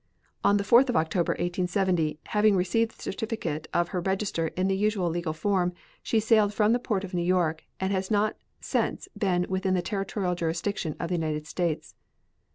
On 0.43 0.57
the 0.57 0.63
4th 0.63 0.89
of 0.89 0.95
October, 0.95 1.33
1870, 1.33 2.19
having 2.29 2.55
received 2.55 2.91
the 2.97 3.03
certificate 3.03 3.67
of 3.71 3.89
her 3.89 4.01
register 4.01 4.47
in 4.57 4.67
the 4.67 4.75
usual 4.75 5.11
legal 5.11 5.31
form, 5.31 5.73
she 6.01 6.19
sailed 6.19 6.55
from 6.55 6.73
the 6.73 6.79
port 6.79 7.03
of 7.03 7.13
New 7.13 7.21
York 7.21 7.65
and 7.79 7.93
has 7.93 8.09
not 8.09 8.35
since 8.59 9.07
been 9.15 9.45
within 9.47 9.75
the 9.75 9.83
territorial 9.83 10.33
jurisdiction 10.33 10.95
of 10.99 11.09
the 11.09 11.15
United 11.17 11.45
States. 11.45 11.93